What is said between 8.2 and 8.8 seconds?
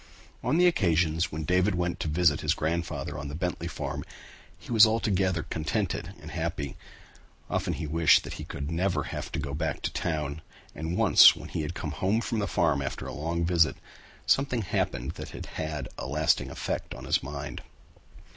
that he would